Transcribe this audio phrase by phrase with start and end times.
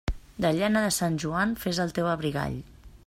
[0.45, 2.57] De llana de Sant Joan, fes el teu abrigall.